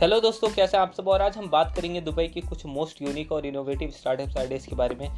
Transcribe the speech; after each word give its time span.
Hello 0.00 0.18
दोस्तों, 0.20 0.48
कैसे 0.48 0.76
आप 0.76 0.92
सब? 0.94 1.08
और 1.08 1.22
आज 1.22 1.36
हम 1.36 1.48
बात 1.50 1.72
करेंगे 1.76 2.00
दुबई 2.00 2.26
के 2.28 2.40
कुछ 2.40 2.64
मोस्ट 2.66 3.00
यूनिक 3.02 3.30
और 3.32 3.46
इनोवेटिव 3.46 3.90
स्टार्टअप 3.90 4.36
आइडियाज़ 4.38 4.66
के 4.68 4.76
बारे 4.76 4.94
में। 4.94 5.08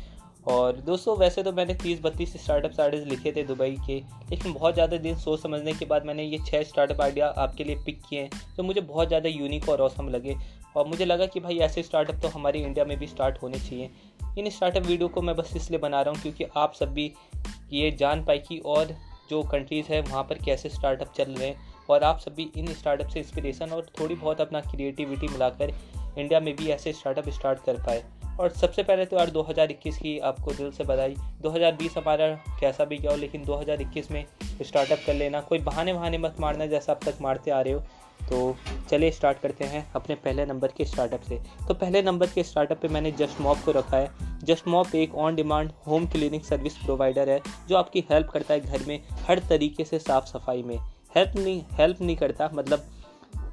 और 0.47 0.77
दोस्तों, 0.77 1.17
वैसे 1.19 1.43
तो 1.43 1.53
मैंने 1.53 1.75
तीस 1.75 2.01
बत्तीस 2.03 2.33
स्टार्टअप 2.43 2.81
आइडियाज़ 2.81 3.09
लिखे 3.09 3.33
थे 3.33 3.43
दुबई 3.45 3.77
के, 3.87 3.97
लेकिन 4.31 4.53
बहुत 4.53 4.75
ज़्यादा 4.75 4.97
दिन 4.99 5.17
सोच 5.17 5.43
समझने 5.43 5.73
के 5.73 5.87
बाद 5.87 6.07
मैंने 6.07 6.25
ये 6.25 6.39
छः 6.47 6.63
स्टार्टअप 6.63 7.01
आइडिया 7.01 7.27
आपके 7.29 7.65
लिए 7.65 7.77
पिक 7.87 8.01
किए 8.09 8.21
हैं, 8.21 8.31
जो 8.57 8.63
मुझे 8.63 8.81
बहुत 8.81 9.09
ज़्यादा 9.09 9.29
यूनिक 9.29 9.69
और 9.69 9.81
औसम 9.81 10.09
लगे। 10.09 10.37
और 10.77 10.87
मुझे 10.87 11.05
लगा 11.05 11.27
कि 11.27 11.41
भाई 11.41 11.59
ऐसे 11.59 11.83
स्टार्टअप 11.83 12.23
तो 12.23 12.29
हमारे 12.29 12.61
इंडिया 12.61 12.85
में 12.85 12.99
भी 12.99 13.07
स्टार्ट 13.07 13.43
होने 13.43 13.59
चाहिए। 13.59 13.91
इन 14.39 14.49
स्टार्टअप 14.51 14.87
वीडियो 14.87 15.09
को 15.09 15.23
मैं 15.23 15.37
बस 15.37 15.53
इसलिए 15.57 15.81
बना 15.81 16.01
रहा 16.03 16.15
हूँ 16.15 16.23
क्योंकि 16.23 16.47
आप 16.57 16.75
सब 16.75 16.93
भी 16.93 17.13
ये 17.73 17.91
जान 17.91 18.25
पाए 18.25 18.39
कि 18.39 18.59
और 18.59 18.97
जो 19.31 19.43
कंट्रीज़ 19.43 19.93
है, 19.93 20.01
वहाँ 20.01 20.23
पर 20.25 20.39
कैसे 20.45 20.69
स्टार्टअप 20.69 21.13
चल 21.17 21.31
रहे 21.31 21.49
हैं। 21.49 21.70
और 21.91 22.05
आप 22.05 22.19
सभी 22.19 22.53
इन 22.57 22.67
स्टार्टअप 22.67 23.09
से 23.09 23.21
इंस्पिरेशन 23.21 23.71
और 23.71 23.87
थोड़ी 24.01 24.15
बहुत 24.15 24.41
अपना 24.41 24.61
क्रिएटिविटी 24.61 25.29
मिलाकर 25.29 25.75
इंडिया 26.19 26.41
में 26.41 26.57
भी 26.57 26.69
ऐसे 26.69 26.93
स्टार्टअप 26.93 27.29
स्टार्ट 27.29 27.65
कर 27.65 27.75
पाए। 27.75 28.05
और 28.41 28.51
सबसे 28.51 28.83
पहले 28.83 29.05
तो 29.05 29.17
यार 29.17 29.31
2021 29.31 29.99
की 29.99 30.19
आपको 30.19 30.53
दिल 30.53 30.71
से 30.71 30.85
बधाई। 30.85 31.15
2020 31.43 31.97
हमारा 31.97 32.29
कैसा 32.61 32.85
भी 32.85 32.99
गया 32.99 33.11
हो, 33.11 33.17
लेकिन 33.17 33.45
2021 33.45 34.11
में 34.11 34.25
स्टार्टअप 34.63 34.99
कर 35.07 35.15
लेना, 35.15 35.41
कोई 35.41 35.59
बहाने 35.59 35.93
बहाने 35.93 36.19
मत 36.19 36.37
मारना 36.41 36.67
जैसा 36.67 36.93
अब 36.93 37.01
तक 37.03 37.15
मारते 37.21 37.51
आ 37.51 37.61
रहे 37.61 37.73
हो। 37.73 37.81
तो 38.21 38.57
चलिए 38.91 39.11
स्टार्ट 39.11 39.39
करते 39.39 39.65
हैं 39.65 39.93
अपने 39.93 40.15
पहले 40.15 40.47
नंबर 40.47 40.69
के 40.69 40.85
स्टार्टअप 40.85 41.21
से। 41.21 41.41
तो 41.69 41.75
पहले 41.75 42.03
नंबर 42.03 42.27
के 42.27 42.43
स्टार्टअप 42.43 42.79
पे 42.79 42.89
मैंने 42.89 43.13
जस्ट 43.13 43.41
मॉप 43.41 43.59
को 43.65 43.73
रखा 43.73 43.97
है। 43.97 44.11
जस्ट 44.45 44.69
मॉप 44.69 44.95
एक 44.95 45.15
on 45.15 45.35
demand 45.35 45.73
home 45.87 46.07
cleaning 46.07 46.43
service 46.43 46.77
provider 46.77 47.31
है, 47.31 47.41
जो 47.69 47.77
आपकी 47.77 48.05
हेल्प 48.11 48.29
करता 48.29 48.55
है 48.55 48.61
घर 48.61 48.85
में 48.89 49.03
हर 49.11 49.39
तरीके 49.39 49.85
से 49.85 49.99
साफ़ 49.99 50.25
सफ़ाई 50.25 50.63
में। 50.63 50.79
हेल्प 51.17 51.37
नहीं 51.37 51.63
हेल्प 51.73 52.01
नहीं 52.01 52.17
करता। 52.17 52.51
मतलब 52.55 52.83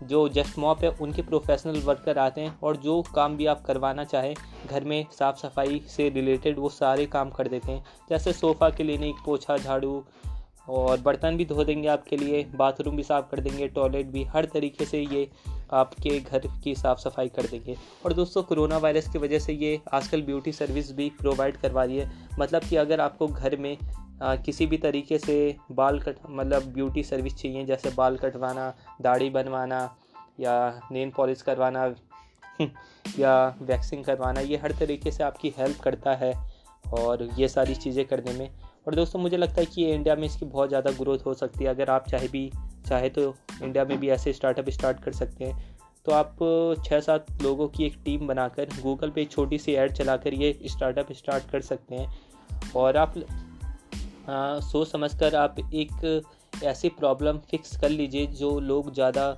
जो 0.03 0.29
जस्ट 0.29 0.57
मॉप 0.59 0.83
है, 0.83 0.89
उनके 0.89 1.21
प्रोफेशनल 1.21 1.79
वर्कर 1.79 2.17
आते 2.17 2.41
हैं 2.41 2.59
और 2.59 2.77
जो 2.77 3.01
काम 3.15 3.37
भी 3.37 3.45
आप 3.45 3.65
करवाना 3.65 4.03
चाहें, 4.03 4.35
घर 4.69 4.83
में 4.83 5.05
साफ़ 5.11 5.37
सफ़ाई 5.37 5.81
से 5.87 6.09
रिलेटेड 6.09 6.59
वो 6.59 6.69
सारे 6.69 7.05
काम 7.05 7.29
कर 7.29 7.47
देते 7.47 7.71
हैं। 7.71 7.85
जैसे 8.09 8.33
सोफ़ा 8.33 8.69
क्लिनिक 8.69 9.15
पोछा, 9.25 9.57
झाड़ू 9.57 10.03
और 10.69 10.99
बर्तन 10.99 11.37
भी 11.37 11.45
धो 11.45 11.63
देंगे 11.63 11.87
आपके 11.87 12.17
लिए 12.17 12.43
बाथरूम 12.55 12.95
भी 12.95 13.03
साफ़ 13.03 13.25
कर 13.31 13.39
देंगे 13.39 13.67
टॉयलेट 13.67 14.05
भी, 14.05 14.23
हर 14.23 14.45
तरीके 14.45 14.85
से 14.85 15.01
ये 15.01 15.29
आपके 15.71 16.19
घर 16.19 16.41
की 16.63 16.75
साफ़ 16.75 16.99
सफ़ाई 16.99 17.29
कर 17.29 17.41
देंगे। 17.41 17.75
और 18.05 18.13
दोस्तों 18.13 18.43
कोरोना 18.43 18.77
वायरस 18.77 19.09
की 19.09 19.19
वजह 19.19 19.39
से 19.39 19.53
ये 19.53 19.81
आजकल 19.93 20.21
ब्यूटी 20.21 20.51
सर्विस 20.51 20.91
भी 20.91 21.09
प्रोवाइड 21.09 21.57
करवा 21.57 21.83
रही 21.83 21.97
है। 21.97 22.11
मतलब 22.39 22.61
कि 22.61 22.75
अगर 22.75 23.01
आपको 23.01 23.27
घर 23.27 23.55
में 23.55 23.77
आ, 24.21 24.35
किसी 24.35 24.65
भी 24.65 24.77
तरीके 24.77 25.17
से 25.17 25.55
बाल 25.71 25.99
कट 25.99 26.15
मतलब 26.29 26.63
ब्यूटी 26.73 27.03
सर्विस 27.03 27.35
चाहिए 27.35 27.65
जैसे 27.65 27.89
बाल 27.95 28.17
कटवाना 28.17 28.73
दाढ़ी 29.01 29.29
बनवाना 29.29 29.81
या 30.39 30.57
नेल 30.91 31.11
पॉलिश 31.15 31.41
करवाना 31.41 31.85
या 33.19 33.33
वैक्सिंग 33.61 34.03
करवाना 34.05 34.39
ये 34.41 34.57
हर 34.57 34.71
तरीके 34.71 35.11
से 35.11 35.23
आपकी 35.23 35.53
हेल्प 35.57 35.79
करता 35.79 36.15
है 36.15 36.33
और 36.93 37.23
ये 37.37 37.47
सारी 37.47 37.75
चीज़ें 37.75 38.05
करने 38.05 38.33
में। 38.33 38.49
और 38.87 38.95
दोस्तों 38.95 39.19
मुझे 39.19 39.37
लगता 39.37 39.59
है 39.61 39.65
कि 39.65 39.85
इंडिया 39.91 40.15
में 40.15 40.25
इसकी 40.25 40.45
बहुत 40.45 40.69
ज़्यादा 40.69 40.91
ग्रोथ 40.91 41.25
हो 41.25 41.33
सकती 41.33 41.63
है। 41.63 41.69
अगर 41.69 41.89
आप 41.89 42.07
चाहे 42.07 42.27
भी 42.27 42.49
चाहे 42.87 43.09
तो 43.09 43.33
इंडिया 43.63 43.83
में 43.85 43.97
भी 43.99 44.09
ऐसे 44.09 44.33
स्टार्टअप 44.33 44.69
स्टार्ट 44.69 45.03
कर 45.03 45.11
सकते 45.13 45.45
हैं। 45.45 45.75
तो 46.05 46.11
आप 46.11 46.37
छः 46.85 46.99
सात 46.99 47.25
लोगों 47.41 47.67
की 47.67 47.85
एक 47.85 47.97
टीम 48.05 48.27
बनाकर 48.27 48.69
गूगल 48.81 49.09
पे 49.09 49.25
छोटी 49.25 49.57
सी 49.57 49.73
ऐड 49.75 49.91
चलाकर 49.91 50.33
ये 50.33 50.57
स्टार्टअप 50.65 51.11
स्टार्ट 51.13 51.49
कर 51.51 51.61
सकते 51.61 51.95
हैं। 51.95 52.71
और 52.75 52.97
आप 52.97 53.13
सोच 54.29 54.87
समझकर 54.87 55.35
आप 55.35 55.55
एक 55.59 56.23
ऐसी 56.63 56.89
प्रॉब्लम 56.91 57.37
फिक्स 57.51 57.77
कर 57.77 57.89
लीजिए 57.89 58.25
जो 58.27 58.59
लोग 58.61 58.93
ज़्यादा 58.93 59.31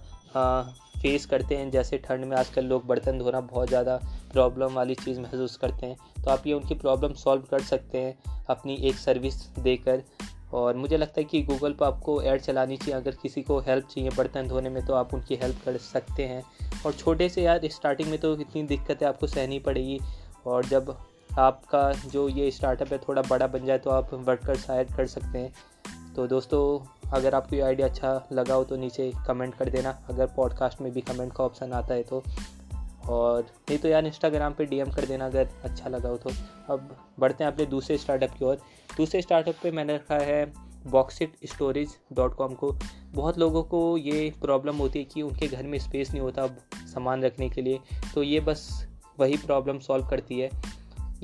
फेस 1.02 1.26
करते 1.26 1.56
हैं। 1.56 1.70
जैसे 1.72 1.98
ठंड 1.98 2.26
में 2.26 2.36
आजकल 2.38 2.66
लोग 2.66 2.86
बर्तन 2.88 3.20
धोना 3.20 3.40
बहुत 3.42 3.68
ज़्यादा 3.68 3.96
प्रॉब्लम 4.32 4.74
वाली 4.74 4.96
चीज़ 4.96 5.20
महसूस 5.20 5.56
करते 5.58 5.86
हैं। 5.86 6.24
तो 6.24 6.32
आप 6.32 6.48
ये 6.48 6.54
उनकी 6.54 6.76
प्रॉब्लम 6.76 7.14
सॉल्व 7.16 7.44
कर 7.52 7.62
सकते 7.64 7.98
हैं 7.98 8.18
अपनी 8.50 8.76
एक 8.90 8.96
सर्विस 8.96 9.36
देकर। 9.60 10.04
और 10.54 10.76
मुझे 10.78 10.98
लगता 10.98 11.20
है 11.22 11.24
कि 11.24 11.42
गूगल 11.44 11.74
पर 11.74 11.86
आपको 11.86 12.22
ऐड 12.24 12.42
चलानी 12.42 12.78
चाहिए। 12.78 12.96
अगर 12.96 13.16
किसी 13.22 13.42
को 13.42 13.60
हेल्प 13.60 13.88
चाहिए 13.88 14.10
बर्तन 14.10 14.48
धोने 14.48 14.70
में 14.70 14.86
तो 14.86 14.94
आप 14.94 15.14
उनकी 15.14 15.36
हेल्प 15.36 15.62
कर 15.66 15.78
सकते 15.78 16.26
हैं। 16.26 16.44
और 16.86 16.94
छोटे 16.94 17.30
से 17.30 17.42
यार 17.42 17.68
स्टार्टिंग 17.68 18.10
में 18.10 18.18
तो 18.20 18.34
इतनी 18.36 18.64
दिक्कतें 18.66 19.06
आपको 19.08 19.28
सहनी 19.28 19.60
पड़ेगी। 19.60 20.00
और 20.48 20.66
जब 20.66 20.96
आपका 21.30 21.92
जो 21.92 22.28
ये 22.30 22.50
स्टार्टअप 22.52 22.92
है, 22.92 22.98
थोड़ा 22.98 23.22
बड़ा 23.22 23.48
बन 23.48 23.66
जाए 23.66 23.78
तो 23.78 23.90
आप 23.90 24.14
वर्कर्स 24.14 24.70
हायर 24.70 24.88
कर 24.98 25.08
सकते 25.08 25.40
हैं। 25.40 25.54
तो 26.16 26.28
दोस्तों, 26.28 27.10
अगर 27.12 27.36
आपको 27.36 27.56
ये 27.56 27.62
आइडिया 27.62 27.88
अच्छा 27.88 28.28
लगा 28.32 28.54
हो 28.54 28.64
तो 28.64 28.76
नीचे 28.76 29.12
कमेंट 29.28 29.56
कर 29.56 29.70
देना। 29.70 29.90
अगर 30.10 30.28
पॉडकास्ट 30.28 30.82
में 30.82 30.92
भी 30.94 31.02
कमेंट 31.02 31.34
का 31.34 31.44
ऑप्शन 31.44 31.74
आता 31.74 31.94
है 31.94 32.04
तो। 32.04 32.24
और 33.10 33.42
नहीं 33.42 33.78
तो 33.80 33.88
यार 33.88 34.06
इंस्टाग्राम 34.06 34.54
पे 34.54 34.66
डीएम 34.66 34.92
कर 34.92 35.06
देना 35.06 35.26
अगर 35.26 35.50
अच्छा 35.64 35.90
लगा 35.90 36.10
हो 36.10 36.18
तो। 36.18 36.30
अब 36.70 36.96
बढ़ते 37.20 37.44
हैं 37.44 37.52
अपने 37.52 37.66
दूसरे 37.66 37.98
स्टार्टअप 37.98 38.32
की 38.32 38.46
ओर। 38.46 38.58
दूसरे 38.98 39.22
स्टार्टअप 39.22 39.56
पे 39.64 39.72
मैंने 39.72 39.96
रखा 39.96 40.16
है 40.16 40.46
बॉक्सिट 40.88 41.36
स्टोरेज 41.46 41.96
डॉट 42.14 42.36
कॉम 42.36 42.54
को। 42.54 42.72
बहुत 43.14 43.38
लोगों 43.38 43.64
को 43.64 43.98
ये 43.98 44.34
प्रॉब्लम 44.42 44.76
होती 44.76 45.00
है 45.00 45.06
कि 45.06 45.22
उनके 45.22 45.48
घर 45.48 45.64
में 45.64 45.78
स्पेस 45.80 46.12
नहीं 46.12 46.22
होता 46.22 46.48
सामान 46.94 47.24
रखने 47.24 47.50
के 47.50 47.62
लिए। 47.62 47.80
तो 48.14 48.24
ये 48.24 48.40
बस 48.40 48.70
वही 49.20 49.38
प्रॉब्लम 49.38 49.80
सॉल्व 49.80 50.08
करती 50.08 50.40
है। 50.40 50.50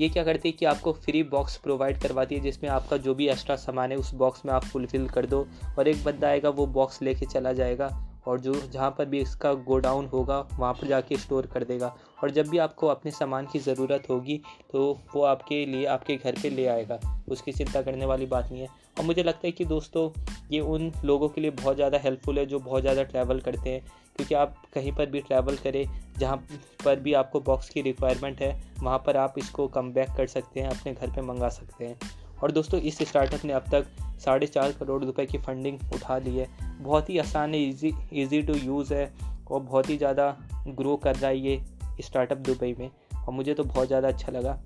ये 0.00 0.08
क्या 0.08 0.24
करती 0.24 0.48
है 0.48 0.52
कि 0.52 0.64
आपको 0.66 0.92
फ्री 0.94 1.22
बॉक्स 1.22 1.56
प्रोवाइड 1.56 2.00
करवाती 2.00 2.34
है, 2.34 2.40
जिसमें 2.40 2.70
आपका 2.70 2.96
जो 2.96 3.14
भी 3.14 3.28
एक्स्ट्रा 3.28 3.56
सामान 3.56 3.90
है, 3.90 3.96
उस 3.96 4.12
बॉक्स 4.14 4.44
में 4.46 4.52
आप 4.52 4.64
फुलफ़िल 4.64 5.08
कर 5.08 5.26
दो 5.26 5.46
और 5.78 5.88
एक 5.88 6.04
बंदा 6.04 6.28
आएगा, 6.28 6.48
वो 6.50 6.66
बॉक्स 6.66 7.02
लेके 7.02 7.26
चला 7.26 7.52
जाएगा 7.52 7.88
और 8.26 8.40
जो, 8.40 8.54
जहाँ 8.54 8.90
पर 8.90 9.06
भी 9.06 9.20
इसका 9.20 9.52
गोडाउन 9.54 10.06
होगा, 10.06 10.38
वहाँ 10.52 10.72
पर 10.72 10.86
जाके 10.86 11.16
स्टोर 11.16 11.46
कर 11.46 11.64
देगा। 11.64 11.94
और 12.22 12.30
जब 12.30 12.48
भी 12.48 12.58
आपको 12.58 12.86
अपने 12.86 13.10
सामान 13.10 13.46
की 13.46 13.58
ज़रूरत 13.58 14.08
होगी 14.10 14.40
तो 14.72 14.98
वो 15.14 15.22
आपके 15.24 15.64
लिए, 15.66 15.84
आपके 15.86 16.16
घर 16.16 16.34
पे 16.42 16.50
ले 16.50 16.66
आएगा। 16.66 17.00
उसकी 17.28 17.52
चिंता 17.52 17.82
करने 17.82 18.06
वाली 18.06 18.26
बात 18.26 18.50
नहीं 18.52 18.62
है। 18.62 18.68
और 18.98 19.04
मुझे 19.04 19.22
लगता 19.22 19.46
है 19.46 19.52
कि 19.52 19.64
दोस्तों, 19.64 20.10
ये 20.50 20.60
उन 20.60 20.92
लोगों 21.04 21.28
के 21.28 21.40
लिए 21.40 21.50
बहुत 21.52 21.76
ज़्यादा 21.76 21.98
हेल्पफुल 21.98 22.38
है 22.38 22.44
जो 22.46 22.58
बहुत 22.60 22.82
ज़्यादा 22.82 23.02
ट्रैवल 23.04 23.40
करते 23.40 23.70
हैं। 23.70 23.84
क्योंकि 24.16 24.34
आप 24.34 24.54
कहीं 24.74 24.92
पर 24.92 25.06
भी 25.06 25.20
ट्रैवल 25.20 25.56
करें, 25.56 25.84
जहाँ 26.18 26.36
पर 26.84 27.00
भी 27.00 27.12
आपको 27.14 27.40
बॉक्स 27.40 27.68
की 27.68 27.82
रिक्वायरमेंट 27.82 28.40
है, 28.40 28.52
वहाँ 28.82 28.98
पर 29.06 29.16
आप 29.16 29.34
इसको 29.38 29.66
कम 29.68 29.92
बैक 29.92 30.10
कर 30.16 30.26
सकते 30.26 30.60
हैं, 30.60 30.68
अपने 30.70 30.92
घर 30.92 31.10
पर 31.10 31.22
मंगा 31.24 31.48
सकते 31.50 31.86
हैं। 31.86 31.98
और 32.42 32.52
दोस्तों, 32.52 32.80
इस 32.80 32.98
स्टार्टअप 33.00 33.44
ने 33.44 33.52
अब 33.52 33.64
तक 33.72 33.86
साढ़े 34.24 34.46
चार 34.46 34.72
करोड़ 34.72 35.02
रुपए 35.04 35.26
की 35.26 35.38
फंडिंग 35.38 35.78
उठा 35.94 36.18
ली 36.18 36.36
है। 36.36 36.48
बहुत 36.80 37.10
ही 37.10 37.18
आसान 37.18 37.54
है 37.54 37.60
ईजी 37.60 37.92
ईजी 38.14 38.42
टू 38.42 38.54
यूज़ 38.54 38.94
है 38.94 39.12
और 39.50 39.60
बहुत 39.60 39.90
ही 39.90 39.96
ज़्यादा 39.96 40.36
ग्रो 40.68 40.96
कर 40.96 41.16
रहा 41.16 41.30
है 41.30 41.38
ये 41.38 41.60
स्टार्टअप 42.00 42.38
दुबई 42.38 42.74
में 42.78 42.90
और 43.18 43.34
मुझे 43.34 43.54
तो 43.54 43.64
बहुत 43.64 43.86
ज़्यादा 43.86 44.08
अच्छा 44.08 44.32
लगा। 44.32 44.58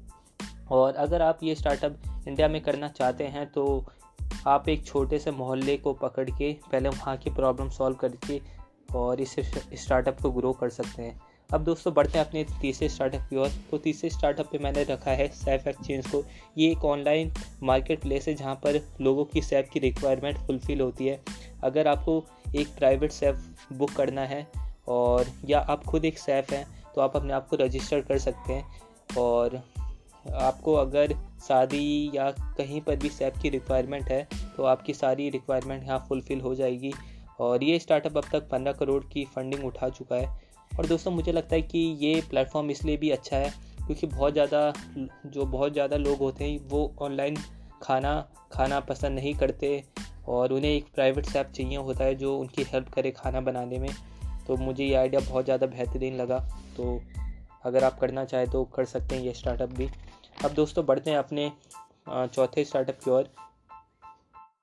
और 0.71 0.95
अगर 0.97 1.23
आप 1.23 1.39
ये 1.43 1.55
स्टार्टअप 1.55 1.97
इंडिया 2.29 2.49
में 2.49 2.61
करना 2.63 2.89
चाहते 2.91 3.25
हैं 3.27 3.47
तो 3.53 3.65
आप 4.49 4.69
एक 4.69 4.85
छोटे 4.87 5.19
से 5.19 5.31
मोहल्ले 5.31 5.77
को 5.77 5.93
पकड़ 5.93 6.29
के 6.31 6.53
पहले 6.73 6.89
वहाँ 6.89 7.17
की 7.17 7.31
प्रॉब्लम 7.31 7.69
सॉल्व 7.69 7.97
करके 7.97 8.41
और 8.95 9.21
इस 9.21 9.35
स्टार्टअप 9.75 10.21
को 10.21 10.31
ग्रो 10.31 10.53
कर 10.53 10.69
सकते 10.69 11.03
हैं। 11.03 11.21
अब 11.51 11.65
दोस्तों 11.65 11.93
बढ़ते 11.95 12.19
हैं 12.19 12.27
अपने 12.27 12.45
तीसरे 12.61 12.89
स्टार्टअप 12.89 13.27
की 13.31 13.37
ओर। 13.37 13.51
तो 13.71 13.79
तीसरे 13.79 14.11
स्टार्टअप 14.11 14.51
पे 14.53 14.59
मैंने 14.59 14.83
रखा 14.83 15.11
है 15.11 15.29
सैफ 15.29 15.67
एक्सचेंज 15.69 16.07
को। 16.07 16.23
ये 16.59 16.71
एक 16.73 16.85
ऑनलाइन 16.85 17.33
मार्केट 17.63 18.01
प्लेस 18.01 18.29
है 18.29 18.35
जहाँ 18.35 18.55
पर 18.55 18.81
लोगों 19.01 19.25
की 19.25 19.43
सैफ 19.43 19.69
की 19.73 19.81
रिक्वायरमेंट 19.81 20.39
फुलफ़िल 20.39 20.81
होती 20.81 21.07
है। 21.07 21.21
अगर 21.65 21.89
आपको 21.89 22.23
एक 22.57 22.69
प्राइवेट 22.69 23.13
सैफ 23.13 23.43
बुक 23.73 23.91
करना 23.91 24.21
है 24.21 24.47
और 24.89 25.27
या 25.47 25.61
आप 25.61 25.85
खुद 25.85 26.05
एक 26.05 26.19
सैफ 26.19 26.53
हैं 26.53 26.67
तो 26.95 27.01
आप 27.01 27.17
अपने 27.17 27.33
आप 27.33 27.49
को 27.49 27.57
रजिस्टर 27.57 28.01
कर 28.01 28.19
सकते 28.19 28.53
हैं 28.53 29.17
और 29.19 29.63
आपको 30.27 30.75
अगर 30.75 31.15
शादी 31.41 32.11
या 32.15 32.31
कहीं 32.59 32.81
पर 32.81 32.97
भी 32.97 33.09
सैप 33.11 33.37
की 33.43 33.49
रिक्वायरमेंट 33.51 34.11
है 34.11 34.27
तो 34.57 34.65
आपकी 34.65 34.95
सारी 34.95 35.29
रिक्वायरमेंट 35.31 35.83
यहाँ 35.83 35.99
फुलफ़िल 36.09 36.41
हो 36.41 36.55
जाएगी। 36.55 36.93
और 37.41 37.65
ये 37.65 37.79
स्टार्टअप 37.79 38.17
अब 38.19 38.25
तक 38.33 38.49
पंद्रह 38.49 38.73
करोड़ 38.75 39.03
की 39.05 39.25
फंडिंग 39.27 39.65
उठा 39.65 39.89
चुका 39.91 40.17
है। 40.17 40.27
और 40.71 40.87
दोस्तों, 40.87 41.11
मुझे 41.11 41.33
लगता 41.33 41.55
है 41.55 41.63
कि 41.63 41.79
ये 42.01 42.21
प्लेटफॉर्म 42.31 42.71
इसलिए 42.71 42.97
भी 42.97 43.11
अच्छा 43.11 43.37
है, 43.37 43.51
क्योंकि 43.87 44.07
बहुत 44.07 44.33
ज़्यादा 44.33 44.73
जो 45.27 45.45
बहुत 45.47 45.73
ज़्यादा 45.73 45.97
लोग 45.99 46.19
होते 46.19 46.45
हैं, 46.45 46.59
वो 46.61 46.93
ऑनलाइन 47.01 47.37
खाना 47.83 48.21
खाना 48.53 48.81
पसंद 48.83 49.15
नहीं 49.15 49.35
करते 49.35 49.83
और 50.29 50.53
उन्हें 50.53 50.71
एक 50.71 50.93
प्राइवेट 50.95 51.27
सैप 51.27 51.51
चाहिए 51.51 51.77
होता 51.79 52.05
है 52.05 52.15
जो 52.15 52.37
उनकी 52.39 52.63
हेल्प 52.63 52.89
करे 52.89 53.11
खाना 53.13 53.41
बनाने 53.41 53.79
में। 53.79 53.91
तो 54.47 54.57
मुझे 54.57 54.85
ये 54.85 54.95
आइडिया 54.95 55.21
बहुत 55.23 55.45
ज़्यादा 55.45 55.67
बेहतरीन 55.69 56.17
लगा। 56.17 56.39
तो 56.77 57.01
अगर 57.65 57.85
आप 57.85 57.99
करना 58.01 58.25
चाहें 58.25 58.49
तो 58.51 58.65
कर 58.67 58.85
सकते 58.87 59.15
हैं 59.15 59.23
ये 59.23 59.33
स्टार्टअप 59.35 59.73
भी। 59.73 59.89
अब 60.45 60.53
दोस्तों 60.55 60.85
बढ़ते 60.87 61.11
हैं 61.11 61.19
अपने 61.19 61.51
चौथे 62.09 62.65
स्टार्टअप 62.65 62.99
की 63.05 63.11
ओर। 63.11 63.29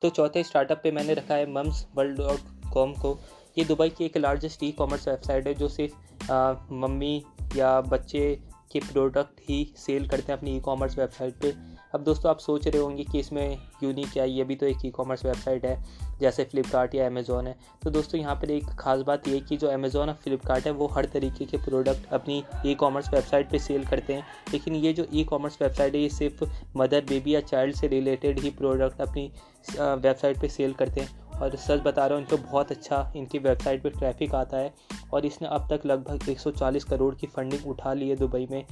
तो 0.01 0.09
चौथे 0.09 0.43
स्टार्टअप 0.43 0.79
पे 0.83 0.91
मैंने 0.91 1.13
रखा 1.13 1.35
है 1.35 1.51
मम्स 1.51 1.85
वर्ल्ड 1.95 2.17
डॉट 2.17 2.71
कॉम 2.73 2.93
को। 2.93 3.17
ये 3.57 3.65
दुबई 3.65 3.89
की 3.89 4.05
एक 4.05 4.17
लार्जेस्ट 4.17 4.63
ई 4.63 4.71
कॉमर्स 4.71 5.07
वेबसाइट 5.07 5.47
है 5.47 5.53
जो 5.53 5.67
सिर्फ़ 5.67 6.73
मम्मी 6.73 7.23
या 7.55 7.79
बच्चे 7.83 8.35
के 8.71 8.79
प्रोडक्ट 8.81 9.39
ही 9.49 9.63
सेल 9.77 10.07
करते 10.09 10.31
हैं 10.31 10.37
अपनी 10.39 10.55
ई 10.57 10.59
कॉमर्स 10.59 10.97
वेबसाइट 10.97 11.35
पे। 11.41 11.53
अब 11.93 12.03
दोस्तों 12.03 12.29
आप 12.29 12.39
सोच 12.39 12.67
रहे 12.67 12.81
होंगे 12.81 13.03
कि 13.03 13.19
इसमें 13.19 13.57
यूनिक 13.83 14.09
क्या 14.11 14.23
है 14.23 14.29
ये 14.29 14.43
भी 14.43 14.55
तो 14.55 14.65
एक 14.65 14.85
ई 14.85 14.89
कॉमर्स 14.89 15.23
वेबसाइट 15.25 15.65
है, 15.65 15.83
जैसे 16.21 16.43
फ्लिपकार्ट 16.43 16.95
या 16.95 17.05
अमेज़ोन 17.07 17.47
है। 17.47 17.55
तो 17.83 17.89
दोस्तों 17.89 18.19
यहाँ 18.19 18.35
पर 18.35 18.51
एक 18.51 18.65
ख़ास 18.79 19.01
बात 19.07 19.27
ये 19.27 19.39
कि 19.39 19.57
जो 19.57 19.67
अमेज़ोन 19.67 20.09
और 20.09 20.15
फ्लिपकार्ट 20.15 20.65
है, 20.65 20.71
वो 20.71 20.87
हर 20.87 21.05
तरीके 21.05 21.45
के 21.45 21.57
प्रोडक्ट 21.59 22.13
अपनी 22.13 22.43
ई 22.65 22.73
कॉमर्स 22.75 23.09
वेबसाइट 23.13 23.51
पर 23.51 23.57
सेल 23.59 23.85
करते 23.85 24.13
हैं। 24.13 24.25
लेकिन 24.51 24.75
ये 24.75 24.93
जो 24.93 25.05
ई 25.13 25.23
कॉमर्स 25.23 25.57
वेबसाइट 25.61 25.95
है, 25.95 26.01
ये 26.01 26.09
सिर्फ़ 26.09 26.43
मदर 26.77 27.05
बेबी 27.09 27.35
या 27.35 27.41
चाइल्ड 27.43 27.75
से 27.75 27.87
रिलेटेड 27.87 28.39
ही 28.39 28.49
प्रोडक्ट 28.51 29.01
अपनी 29.01 29.31
वेबसाइट 29.71 30.41
पे 30.41 30.47
सेल 30.49 30.73
करते 30.73 31.01
हैं। 31.01 31.25
और 31.37 31.55
सच 31.57 31.81
बता 31.81 32.05
रहा 32.07 32.17
हूँ 32.17 32.25
इनको 32.25 32.37
बहुत 32.43 32.71
अच्छा 32.71 33.11
इनकी 33.15 33.39
वेबसाइट 33.39 33.83
पर 33.83 33.89
ट्रैफ़िक 33.89 34.35
आता 34.35 34.57
है। 34.57 34.73
और 35.13 35.25
इसने 35.25 35.47
अब 35.47 35.67
तक 35.71 35.85
लगभग 35.85 36.29
140 36.29 36.83
करोड़ 36.83 37.13
की 37.15 37.27
फंडिंग 37.27 37.67
उठा 37.69 37.93
ली 37.93 38.09
है 38.09 38.15
दुबई 38.15 38.47
में। 38.51 38.63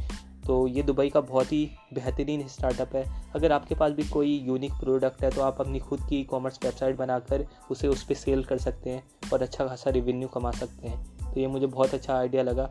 तो 0.47 0.67
ये 0.67 0.83
दुबई 0.83 1.09
का 1.09 1.21
बहुत 1.21 1.51
ही 1.51 1.65
बेहतरीन 1.93 2.47
स्टार्टअप 2.47 2.95
है। 2.95 3.03
अगर 3.35 3.51
आपके 3.51 3.75
पास 3.75 3.91
भी 3.91 4.03
कोई 4.03 4.37
यूनिक 4.39 4.73
प्रोडक्ट 4.73 5.23
है 5.23 5.31
तो 5.31 5.41
आप 5.41 5.61
अपनी 5.61 5.79
खुद 5.79 5.99
की 6.09 6.19
ई 6.19 6.23
कॉमर्स 6.23 6.59
वेबसाइट 6.63 6.97
बनाकर 6.97 7.45
उसे 7.71 7.87
उस 7.87 8.03
पर 8.03 8.15
सेल 8.15 8.43
कर 8.43 8.57
सकते 8.57 8.89
हैं 8.89 9.03
और 9.33 9.41
अच्छा 9.41 9.67
खासा 9.67 9.89
रिवेन्यू 9.89 10.27
कमा 10.27 10.51
सकते 10.51 10.87
हैं। 10.87 11.33
तो 11.33 11.39
ये 11.39 11.47
मुझे 11.47 11.65
बहुत 11.67 11.93
अच्छा 11.93 12.17
आइडिया 12.17 12.43
लगा। 12.43 12.69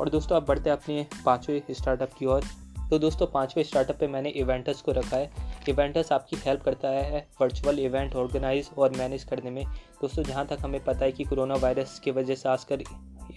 और 0.00 0.08
दोस्तों, 0.08 0.36
आप 0.36 0.46
बढ़ते 0.48 0.70
अपने 0.70 1.06
पाँचवें 1.26 1.62
स्टार्टअप 1.70 2.12
की 2.12 2.26
ओर। 2.26 2.44
तो 2.90 2.98
दोस्तों, 2.98 3.26
पाँचवें 3.26 3.62
स्टार्टअप 3.64 3.98
पे 3.98 4.06
मैंने 4.06 4.28
इवेंटस 4.30 4.80
को 4.82 4.92
रखा 4.92 5.16
है। 5.16 5.30
इवेंटस 5.68 6.12
आपकी 6.12 6.36
हेल्प 6.36 6.62
करता 6.62 6.88
है 6.88 7.26
वर्चुअल 7.40 7.78
इवेंट 7.78 8.14
ऑर्गेनाइज 8.14 8.70
और 8.78 8.96
मैनेज 8.98 9.24
करने 9.24 9.50
में। 9.50 9.64
दोस्तों, 10.00 10.22
जहाँ 10.22 10.46
तक 10.46 10.58
हमें 10.60 10.82
पता 10.84 11.04
है 11.04 11.12
कि 11.12 11.24
कोरोना 11.24 11.54
वायरस 11.54 11.98
की 11.98 12.10
वजह 12.10 12.34
से 12.34 12.48
आजकल 12.48 12.82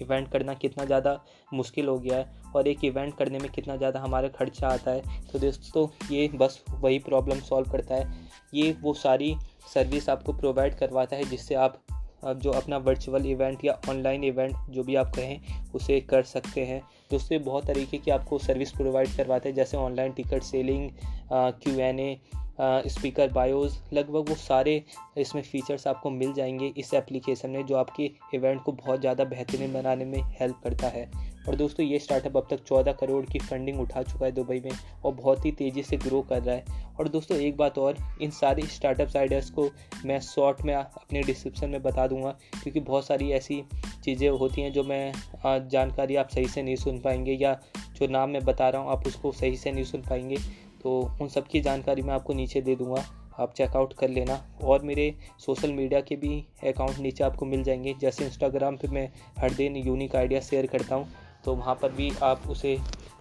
इवेंट 0.01 0.27
करना 0.31 0.53
कितना 0.55 0.85
ज़्यादा 0.85 1.19
मुश्किल 1.51 1.87
हो 1.87 1.97
गया 1.99 2.17
है 2.17 2.51
और 2.55 2.67
एक 2.67 2.83
इवेंट 2.85 3.15
करने 3.17 3.39
में 3.39 3.49
कितना 3.51 3.75
ज़्यादा 3.77 3.99
हमारा 3.99 4.27
खर्चा 4.29 4.67
आता 4.67 4.91
है। 4.91 5.01
तो 5.31 5.39
दोस्तों, 5.39 5.87
ये 6.11 6.27
बस 6.35 6.63
वही 6.71 6.99
प्रॉब्लम 7.01 7.39
सॉल्व 7.41 7.71
करता 7.71 7.95
है। 7.95 8.29
ये 8.53 8.75
वो 8.81 8.93
सारी 8.95 9.35
सर्विस 9.73 10.09
आपको 10.09 10.33
प्रोवाइड 10.33 10.75
करवाता 10.77 11.15
है 11.15 11.23
जिससे 11.25 11.55
आप 11.57 11.81
जो 12.25 12.51
अपना 12.51 12.77
वर्चुअल 12.79 13.25
इवेंट 13.25 13.63
या 13.65 13.73
ऑनलाइन 13.89 14.23
इवेंट 14.23 14.55
जो 14.69 14.83
भी 14.83 14.95
आप 14.95 15.11
कहें, 15.15 15.71
उसे 15.75 15.99
कर 16.01 16.23
सकते 16.25 16.63
हैं। 16.65 16.81
दोस्तों 17.11 17.41
बहुत 17.43 17.65
तरीके 17.67 17.97
की 17.97 18.11
आपको 18.11 18.37
सर्विस 18.39 18.71
प्रोवाइड 18.71 19.15
करवाते 19.17 19.49
हैं, 19.49 19.55
जैसे 19.55 19.77
online 19.77 20.11
ticket 20.13 20.43
selling 20.43 20.89
Q 21.31 21.79
and 21.79 21.99
A 21.99 22.17
speaker 22.59 23.31
bios 23.31 23.79
लगभग 23.93 24.29
वो 24.29 24.35
सारे 24.35 24.83
इसमें 25.17 25.41
फ़ीचर्स 25.43 25.87
आपको 25.87 26.09
मिल 26.09 26.33
जाएँगे 26.33 26.73
इस 26.77 26.93
एप्लीकेशन 26.93 27.49
में, 27.49 27.65
जो 27.65 27.75
आपके 27.75 28.11
इवेंट 28.33 28.61
को 28.63 28.71
बहुत 28.73 28.99
ज़्यादा 28.99 29.23
बेहतरीन 29.23 29.73
बनाने 29.73 30.05
में 30.05 30.21
हेल्प 30.39 30.59
करता 30.63 30.87
है। 30.87 31.09
और 31.47 31.55
दोस्तों, 31.55 31.85
ये 31.85 31.99
स्टार्टअप 31.99 32.37
अब 32.37 32.47
तक 32.49 32.63
14 32.63 32.91
करोड़ 32.91 33.25
की 33.25 33.39
फंडिंग 33.39 33.79
उठा 33.79 34.01
चुका 34.03 34.25
है 34.25 34.31
दुबई 34.31 34.59
में 34.59 34.71
और 35.05 35.13
बहुत 35.13 35.45
ही 35.45 35.51
तेज़ी 35.51 35.83
से 35.83 35.97
ग्रो 35.97 36.21
कर 36.21 36.41
रहा 36.43 36.55
है। 36.55 36.93
और 36.99 37.07
दोस्तों, 37.07 37.37
एक 37.37 37.57
बात 37.57 37.77
और, 37.77 37.97
इन 38.21 38.31
सारे 38.31 38.61
स्टार्टअप 38.67 39.17
आइडियाज़ 39.17 39.51
को 39.51 39.69
मैं 40.05 40.19
शॉर्ट 40.19 40.61
में, 40.61 40.73
अपने 40.73 41.21
डिस्क्रिप्शन 41.21 41.69
में 41.69 41.81
बता 41.83 42.07
दूँगा, 42.07 42.31
क्योंकि 42.63 42.79
बहुत 42.79 43.05
सारी 43.05 43.31
ऐसी 43.31 43.63
चीज़ें 44.03 44.29
होती 44.29 44.61
हैं 44.61 44.71
जो 44.73 44.83
मैं 44.83 45.11
जानकारी 45.45 46.15
आप 46.15 46.29
सही 46.29 46.47
से 46.47 46.63
नहीं 46.63 46.75
सुन 46.75 46.99
पाएँगे 46.99 47.33
या 47.33 47.59
जो 47.95 48.07
नाम 48.07 48.29
मैं 48.29 48.43
बता 48.45 48.69
रहा 48.69 48.81
हूँ, 48.81 48.91
आप 48.91 49.07
उसको 49.07 49.31
सही 49.31 49.57
से 49.57 49.71
नहीं 49.71 49.83
सुन 49.83 50.01
पाएँगे। 50.01 50.37
तो 50.85 50.99
उन 51.21 51.27
सब 51.27 51.47
की 51.47 51.59
जानकारी 51.61 52.01
मैं 52.01 52.13
आपको 52.13 52.33
नीचे 52.33 52.61
दे 52.61 52.75
दूँगा। 52.75 53.03
आप 53.39 53.53
चेकआउट 53.53 53.93
कर 53.93 54.09
लेना। 54.09 54.39
और 54.63 54.81
मेरे 54.81 55.13
सोशल 55.39 55.71
मीडिया 55.73 56.01
के 56.01 56.15
भी 56.15 56.37
अकाउंट 56.63 56.99
नीचे 56.99 57.23
आपको 57.23 57.45
मिल 57.45 57.63
जाएँगे। 57.63 57.93
जैसे 58.01 58.25
इंस्टाग्राम 58.25 58.75
पे 58.77 58.87
मैं 58.87 59.09
हर 59.39 59.53
दिन 59.53 59.75
यूनिक 59.77 60.15
आइडिया 60.15 60.41
शेयर 60.41 60.67
करता 60.67 60.95
हूँ 60.95 61.07
तो 61.45 61.55
वहाँ 61.55 61.75
पर 61.75 61.91
भी 61.91 62.11
आप 62.23 62.47
उसे 62.49 62.77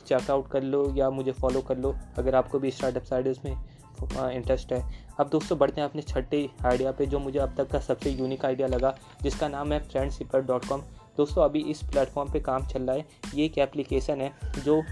चेकआउट 0.07 0.51
कर 0.51 0.63
लो 0.63 0.85
या 0.97 1.09
मुझे 1.11 1.33
फॉलो 1.33 1.61
कर 1.61 1.79
लो, 1.79 1.95
अगर 2.19 2.35
आपको 2.35 2.59
भी 2.59 2.71
स्टार्टअप 2.71 3.13
आइडियाज़ 3.15 3.39
में 3.45 4.33
इंटरेस्ट 4.33 4.73
है। 4.73 4.83
अब 5.21 5.29
दोस्तों 5.29 5.59
बढ़ते 5.59 5.81
हैं 5.81 5.89
अपने 5.89 6.03
छठे 6.03 6.49
आइडिया 6.67 6.93
पे, 6.93 7.07
जो 7.07 7.19
मुझे 7.19 7.39
अब 7.39 7.55
तक 7.57 7.71
का 7.71 7.81
सबसे 7.81 8.11
यूनिक 8.11 8.45
आइडिया 8.45 8.69
लगा, 8.69 8.97
जिसका 9.23 9.49
नाम 9.49 9.73
है 9.73 9.79
फ्रेंडशिपर 9.81 10.43
डॉट 10.43 10.65
कॉम 10.65 10.81
दोस्तों 11.17 11.45
अभी 11.45 11.61
इस 11.71 11.83
प्लेटफॉर्म 11.83 12.33
पे 12.33 12.41
काम 12.41 12.67
चल 12.67 12.83
रहा 12.83 12.97
है। 12.97 13.05
ये 13.35 13.45
एक 13.45 13.59
एप्लीकेशन 13.59 14.21
है, 14.21 14.33
जो 14.65 14.83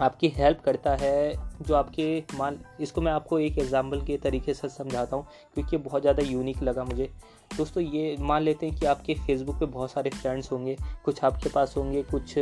आपकी 0.00 0.28
हेल्प 0.28 0.60
करता 0.64 0.96
है 1.00 1.47
जो 1.62 1.74
आपके 1.74 2.22
मान, 2.34 2.58
इसको 2.80 3.00
मैं 3.00 3.12
आपको 3.12 3.38
एक 3.38 3.58
एग्ज़ाम्पल 3.58 4.00
के 4.00 4.16
तरीके 4.18 4.54
से 4.54 4.68
समझाता 4.68 5.16
हूँ, 5.16 5.26
क्योंकि 5.54 5.76
ये 5.76 5.82
बहुत 5.82 6.02
ज़्यादा 6.02 6.22
यूनिक 6.22 6.62
लगा 6.62 6.84
मुझे। 6.84 7.10
दोस्तों, 7.56 7.82
ये 7.84 8.16
मान 8.20 8.42
लेते 8.42 8.66
हैं 8.66 8.76
कि 8.76 8.86
आपके 8.86 9.14
फेसबुक 9.16 9.58
पे 9.60 9.66
बहुत 9.66 9.90
सारे 9.90 10.10
फ्रेंड्स 10.10 10.50
होंगे, 10.52 10.76
कुछ 11.04 11.22
आपके 11.24 11.48
पास 11.48 11.74
होंगे, 11.76 12.02
कुछ 12.04 12.38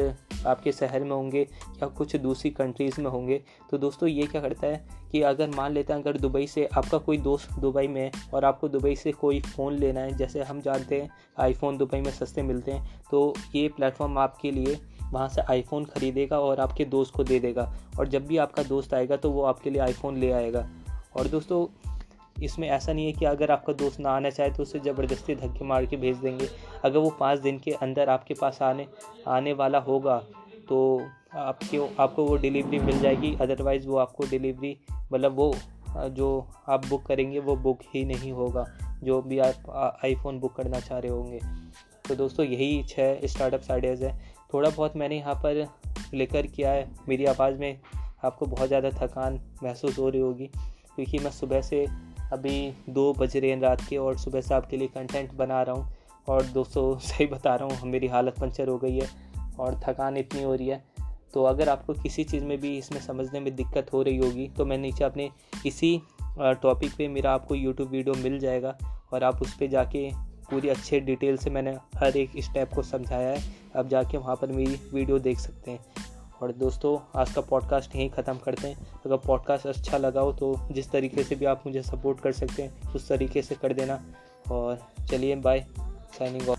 आपके 0.46 0.72
शहर 0.72 1.04
में 1.04 1.10
होंगे, 1.10 1.40
या 1.82 1.86
कुछ 1.88 2.16
दूसरी 2.16 2.50
कंट्रीज़ 2.52 3.00
में 3.00 3.10
होंगे। 3.10 3.40
तो 3.70 3.78
दोस्तों, 3.78 4.08
ये 4.08 4.26
क्या 4.26 4.40
करता 4.40 4.66
है 4.66 4.84
कि 5.12 5.22
अगर 5.24 5.50
मान 5.50 5.72
लेते 5.72 5.92
हैं, 5.92 6.00
अगर 6.00 6.16
दुबई 6.19 6.46
से 6.46 6.69
आपका 6.69 6.98
कोई 6.98 7.19
दोस्त 7.19 7.58
दुबई 7.60 7.86
में 7.88 8.00
है, 8.00 8.10
और 8.34 8.44
आपको 8.44 8.69
दुबई 8.69 8.94
से 8.96 9.12
कोई 9.14 9.40
फ़ोन 9.46 9.74
लेना 9.74 10.00
है, 10.00 10.16
जैसे 10.16 10.42
हम 10.42 10.60
जानते 10.60 11.00
हैं 11.00 11.10
आईफोन 11.38 11.76
दुबई 11.76 12.00
में 12.00 12.10
सस्ते 12.12 12.42
मिलते 12.42 12.72
हैं 12.72 13.04
तो 13.10 13.32
ये 13.54 13.69
प्लेटफॉर्म 13.69 14.19
आपके 14.19 14.50
लिए 14.50 14.78
वहाँ 15.04 15.28
से 15.28 15.40
आईफोन 15.42 15.84
ख़रीदेगा 15.86 16.38
और 16.40 16.60
आपके 16.60 16.84
दोस्त 16.84 17.14
को 17.14 17.24
दे 17.24 17.38
देगा। 17.40 17.72
और 17.98 18.08
जब 18.08 18.26
भी 18.26 18.36
आपका 18.36 18.62
दोस्त 18.62 18.94
आएगा 18.94 19.06
तो 19.08 19.31
वो 19.31 19.43
आपके 19.43 19.70
लिए 19.70 19.81
आईफोन 19.82 20.17
ले 20.17 20.31
आएगा। 20.32 20.69
और 21.17 21.29
दोस्तों, 21.29 21.67
इसमें 22.43 22.69
ऐसा 22.69 22.93
नहीं 22.93 23.06
है 23.06 23.12
कि 23.12 23.25
अगर 23.25 23.50
आपका 23.50 23.73
दोस्त 23.73 24.00
ना 24.00 24.11
आना 24.11 24.31
चाहे 24.31 24.50
तो 24.50 24.62
उसे 24.62 24.79
ज़बरदस्ती 24.79 25.35
धक्के 25.35 25.64
मार 25.64 25.87
के 25.87 25.97
भेज 25.97 26.17
देंगे। 26.17 26.49
अगर 26.85 26.99
वो 26.99 27.11
पाँच 27.11 27.38
दिन 27.38 27.58
के 27.58 27.70
अंदर 27.73 28.08
आपके 28.08 28.35
पास 28.35 28.58
आने 28.62 28.87
आने 29.29 29.53
वाला 29.53 29.79
होगा 29.79 30.19
तो 30.69 31.00
आपके, 31.35 31.79
आपको 32.00 32.25
वो 32.25 32.37
डिलीवरी 32.37 32.79
मिल 32.79 32.99
जाएगी। 33.00 33.35
अदरवाइज़ 33.35 33.88
वो 33.88 33.97
आपको 33.97 34.26
डिलीवरी 34.26 34.76
मतलब 35.12 35.37
वो, 35.37 35.55
जो 35.97 36.47
आप 36.69 36.87
बुक 36.87 37.05
करेंगे, 37.06 37.38
वो 37.38 37.56
बुक 37.56 37.81
ही 37.94 38.05
नहीं 38.05 38.32
होगा, 38.32 38.67
जो 39.03 39.20
भी 39.23 39.38
आप 39.38 39.99
आईफोन 40.05 40.38
बुक 40.41 40.55
करना 40.55 40.81
चाह 40.81 40.99
रहे 40.99 41.11
होंगे। 41.11 41.41
तो 42.08 42.14
दोस्तों, 42.14 42.47
यही 42.47 42.82
छः 42.82 43.26
स्टार्टअप 43.26 43.70
आइडियाज़ 43.70 44.05
हैं। 44.05 44.35
थोड़ा 44.55 44.70
बहुत 44.70 44.97
मैंने 44.97 45.17
यहाँ 45.17 45.35
पर 45.37 45.67
लेकर 46.14 46.47
किया 46.47 46.73
है, 46.73 46.91
मेरी 47.08 47.25
आवाज़ 47.26 47.56
में 47.56 47.79
आपको 48.26 48.46
बहुत 48.46 48.69
ज़्यादा 48.69 48.90
थकान 48.96 49.40
महसूस 49.62 49.99
हो 49.99 50.08
रही 50.08 50.20
होगी, 50.20 50.46
क्योंकि 50.96 51.19
मैं 51.19 51.31
सुबह 51.31 51.61
से 51.62 51.84
अभी 52.32 52.73
दो 52.90 53.12
बज 53.12 53.37
रहे 53.37 53.50
हैं 53.50 53.61
रात 53.61 53.82
के 53.88 53.96
और 53.96 54.17
सुबह 54.19 54.40
से 54.40 54.55
आपके 54.55 54.76
लिए 54.76 54.88
कंटेंट 54.88 55.32
बना 55.34 55.62
रहा 55.62 55.76
हूँ। 55.76 55.94
और 56.28 56.43
दोस्तों, 56.44 56.99
सही 57.08 57.26
बता 57.26 57.55
रहा 57.56 57.69
हूँ, 57.69 57.90
मेरी 57.90 58.06
हालत 58.06 58.38
पंचर 58.40 58.69
हो 58.69 58.78
गई 58.78 58.99
है 58.99 59.08
और 59.58 59.81
थकान 59.84 60.17
इतनी 60.17 60.43
हो 60.43 60.55
रही 60.55 60.69
है। 60.69 60.84
तो 61.34 61.43
अगर 61.44 61.69
आपको 61.69 61.93
किसी 61.94 62.25
चीज़ 62.25 62.44
में 62.44 62.58
भी 62.61 62.76
इसमें 62.78 63.00
समझने 63.00 63.40
में 63.40 63.55
दिक्कत 63.56 63.93
हो 63.93 64.02
रही 64.02 64.17
होगी 64.17 64.49
तो 64.49 64.64
मैं 64.64 64.79
नीचे 64.79 65.05
अपने 65.05 65.31
इसी 65.67 66.00
टॉपिक 66.38 66.94
पे 66.99 67.08
मेरा 67.08 67.32
आपको 67.32 67.55
यूट्यूब 67.55 67.90
वीडियो 67.90 68.14
मिल 68.14 68.38
जाएगा 68.38 68.76
और 69.12 69.25
आप 69.25 69.43
उस 69.43 69.55
पर 69.55 69.67
जाके 69.67 70.10
पूरी 70.50 70.69
अच्छे 70.69 71.00
डिटेल 71.00 71.36
से 71.36 71.50
मैंने 71.50 71.77
हर 71.96 72.17
एक 72.17 72.32
स्टेप 72.39 72.72
को 72.74 72.82
समझाया 72.82 73.29
है। 73.29 73.43
अब 73.77 73.89
जाके 73.89 74.19
वहाँ 74.19 74.36
पर 74.36 74.53
मेरी 74.53 74.79
वीडियो 74.94 75.19
देख 75.19 75.39
सकते 75.39 75.70
हैं। 75.70 75.79
और 76.43 76.52
दोस्तों, 76.52 77.20
आज 77.20 77.32
का 77.32 77.40
पॉडकास्ट 77.40 77.96
यहीं 77.96 78.10
ख़त्म 78.10 78.34
करते 78.34 78.69
हैं। 78.69 78.86
अगर 79.06 79.16
पॉडकास्ट 79.16 79.66
अच्छा 79.66 79.98
लगा 79.98 80.20
हो 80.20 80.32
तो 80.32 80.69
जिस 80.72 80.90
तरीके 80.90 81.24
से 81.24 81.34
भी 81.34 81.44
आप 81.44 81.62
मुझे 81.66 81.82
सपोर्ट 81.82 82.20
कर 82.20 82.32
सकते 82.32 82.62
हैं, 82.62 82.93
उस 82.93 83.08
तरीके 83.08 83.43
से 83.43 83.55
कर 83.55 83.72
देना। 83.72 84.00
और 84.50 84.78
चलिए 85.10 85.36
बाय 85.36 85.66
साइनिंग 86.19 86.48
ऑफ़ 86.48 86.56